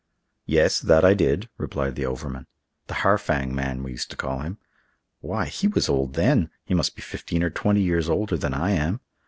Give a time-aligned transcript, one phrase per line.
[0.47, 2.47] "Yes, that I did," replied the overman.
[2.87, 4.57] "The Harfang man, we used to call him.
[5.19, 6.49] Why, he was old then!
[6.65, 9.01] He must be fifteen or twenty years older than I am.